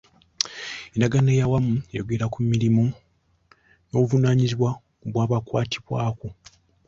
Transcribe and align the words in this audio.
Endagaano 0.93 1.29
ey'awamu 1.33 1.73
eyogera 1.91 2.25
ku 2.33 2.39
mirimu 2.51 2.83
n'obuvunaanyizibwa 3.89 4.69
bw'abakwatibwako. 5.11 6.27